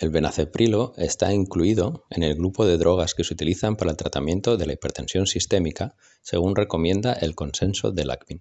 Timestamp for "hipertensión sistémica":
4.72-5.94